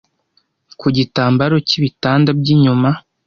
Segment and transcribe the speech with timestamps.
[0.79, 2.89] ku gitambaro cy'ibitanda by'icyuma